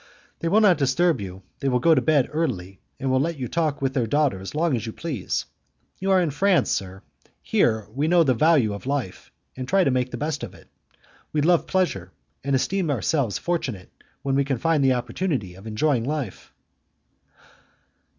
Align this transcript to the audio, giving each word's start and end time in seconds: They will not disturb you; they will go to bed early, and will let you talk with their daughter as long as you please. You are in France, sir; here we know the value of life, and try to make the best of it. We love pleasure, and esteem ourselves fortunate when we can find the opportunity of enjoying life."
They 0.39 0.47
will 0.47 0.61
not 0.61 0.79
disturb 0.79 1.21
you; 1.21 1.43
they 1.59 1.69
will 1.69 1.77
go 1.77 1.93
to 1.93 2.01
bed 2.01 2.27
early, 2.31 2.79
and 2.99 3.11
will 3.11 3.19
let 3.19 3.37
you 3.37 3.47
talk 3.47 3.83
with 3.83 3.93
their 3.93 4.07
daughter 4.07 4.39
as 4.39 4.55
long 4.55 4.75
as 4.75 4.87
you 4.87 4.93
please. 4.93 5.45
You 5.99 6.09
are 6.09 6.19
in 6.19 6.31
France, 6.31 6.71
sir; 6.71 7.03
here 7.39 7.87
we 7.91 8.07
know 8.07 8.23
the 8.23 8.33
value 8.33 8.73
of 8.73 8.87
life, 8.87 9.31
and 9.55 9.67
try 9.67 9.83
to 9.83 9.91
make 9.91 10.09
the 10.09 10.17
best 10.17 10.41
of 10.41 10.55
it. 10.55 10.67
We 11.31 11.41
love 11.41 11.67
pleasure, 11.67 12.11
and 12.43 12.55
esteem 12.55 12.89
ourselves 12.89 13.37
fortunate 13.37 13.91
when 14.23 14.33
we 14.33 14.43
can 14.43 14.57
find 14.57 14.83
the 14.83 14.93
opportunity 14.93 15.53
of 15.53 15.67
enjoying 15.67 16.03
life." 16.05 16.51